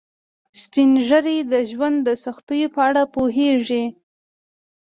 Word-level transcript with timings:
سپین 0.61 0.91
ږیری 1.07 1.37
د 1.51 1.53
ژوند 1.69 1.97
د 2.07 2.09
سختیو 2.23 2.73
په 2.75 2.81
اړه 2.87 3.03
پوهیږي 3.13 3.83